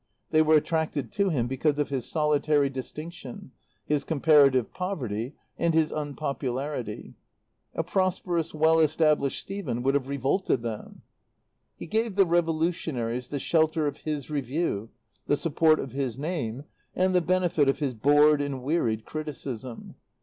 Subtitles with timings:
[0.31, 3.51] They were attracted to him because of his solitary distinction,
[3.85, 7.13] his comparative poverty, and his unpopularity.
[7.75, 11.03] A prosperous, well established Stephen would have revolted them.
[11.75, 14.89] He gave the revolutionaries the shelter of his Review,
[15.27, 16.63] the support of his name,
[16.95, 19.93] and the benefit of his bored and wearied criticism.